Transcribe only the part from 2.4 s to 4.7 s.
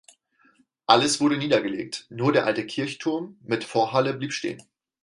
alte Kirchturm mit Vorhalle blieb bestehen.